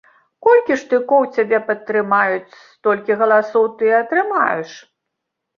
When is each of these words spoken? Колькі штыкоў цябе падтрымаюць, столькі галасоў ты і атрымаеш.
Колькі 0.45 0.77
штыкоў 0.83 1.27
цябе 1.35 1.59
падтрымаюць, 1.67 2.57
столькі 2.79 3.19
галасоў 3.21 3.69
ты 3.77 3.83
і 3.93 3.97
атрымаеш. 4.01 4.77